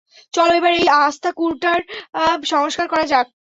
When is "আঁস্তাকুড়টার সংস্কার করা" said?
0.99-3.05